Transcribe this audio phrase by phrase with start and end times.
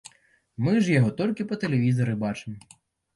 [0.67, 2.57] Мы ж яго толькі па тэлевізары бачым.